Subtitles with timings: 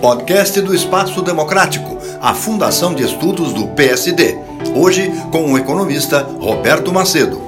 [0.00, 4.34] Podcast do Espaço Democrático, a Fundação de Estudos do PSD.
[4.74, 7.40] Hoje com o economista Roberto Macedo.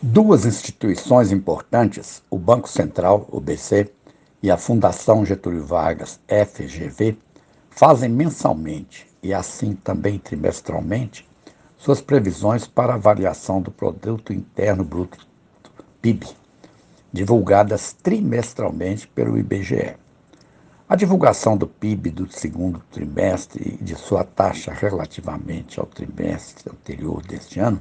[0.00, 3.90] Duas instituições importantes, o Banco Central, o BC,
[4.40, 7.16] e a Fundação Getúlio Vargas, FGV,
[7.68, 11.28] fazem mensalmente e assim também trimestralmente
[11.76, 15.18] suas previsões para avaliação do produto interno bruto
[16.00, 16.26] PIB,
[17.12, 19.96] divulgadas trimestralmente pelo IBGE.
[20.88, 27.22] A divulgação do PIB do segundo trimestre e de sua taxa relativamente ao trimestre anterior
[27.22, 27.80] deste ano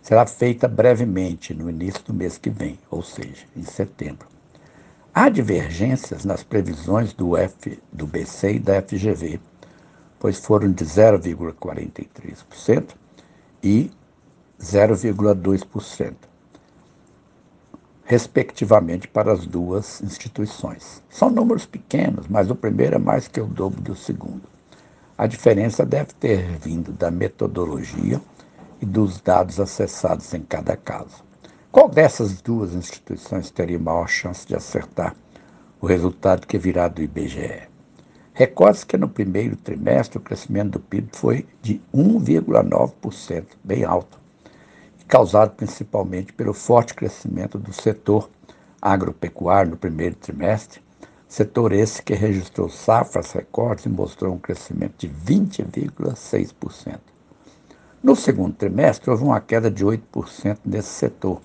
[0.00, 4.28] será feita brevemente no início do mês que vem, ou seja, em setembro.
[5.12, 9.40] Há divergências nas previsões do, F, do BC e da FGV,
[10.18, 12.88] pois foram de 0,43%
[13.62, 13.90] e
[14.60, 16.33] 0,2%
[18.04, 21.02] respectivamente, para as duas instituições.
[21.08, 24.42] São números pequenos, mas o primeiro é mais que o dobro do segundo.
[25.16, 28.20] A diferença deve ter vindo da metodologia
[28.80, 31.24] e dos dados acessados em cada caso.
[31.72, 35.14] Qual dessas duas instituições teria maior chance de acertar
[35.80, 37.62] o resultado que virá do IBGE?
[38.32, 44.23] Recorde-se que no primeiro trimestre o crescimento do PIB foi de 1,9%, bem alto
[45.08, 48.30] causado principalmente pelo forte crescimento do setor
[48.80, 50.82] agropecuário no primeiro trimestre,
[51.26, 56.98] setor esse que registrou safras recordes e mostrou um crescimento de 20,6%.
[58.02, 61.40] No segundo trimestre, houve uma queda de 8% nesse setor,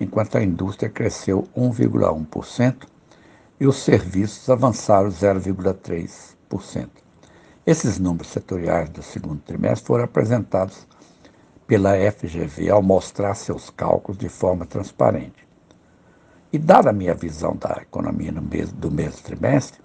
[0.00, 2.86] enquanto a indústria cresceu 1,1%
[3.58, 6.88] e os serviços avançaram 0,3%.
[7.66, 10.86] Esses números setoriais do segundo trimestre foram apresentados
[11.66, 15.46] pela FGV ao mostrar seus cálculos de forma transparente.
[16.52, 19.80] E dada a minha visão da economia no mês, do mesmo trimestre,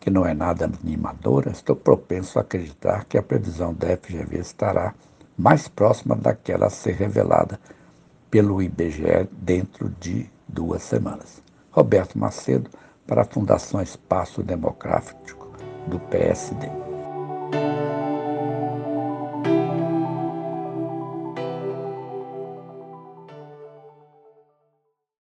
[0.00, 4.94] que não é nada animadora, estou propenso a acreditar que a previsão da FGV estará
[5.36, 7.60] mais próxima daquela a ser revelada
[8.30, 11.42] pelo IBGE dentro de duas semanas.
[11.70, 12.70] Roberto Macedo,
[13.06, 15.48] para a Fundação Espaço Democrático
[15.86, 16.89] do PSD.